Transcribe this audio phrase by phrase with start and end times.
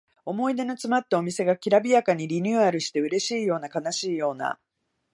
[0.25, 4.57] 思い出のつまったお店がきらびやかにリニューアルしてうれしいような悲しいような